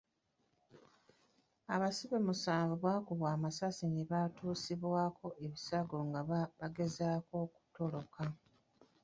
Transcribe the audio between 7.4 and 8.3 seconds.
okutoloka.